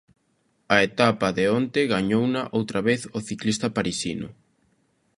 A 0.75 0.77
etapa 0.89 1.27
de 1.37 1.45
onte 1.59 1.89
gañouna 1.93 2.41
outra 2.57 2.79
vez 2.87 3.01
o 3.17 3.19
ciclista 3.29 3.67
parisino. 3.77 4.29